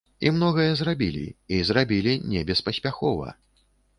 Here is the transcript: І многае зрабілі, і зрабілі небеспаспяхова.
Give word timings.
І 0.27 0.29
многае 0.35 0.63
зрабілі, 0.79 1.21
і 1.57 1.59
зрабілі 1.69 2.13
небеспаспяхова. 2.33 3.29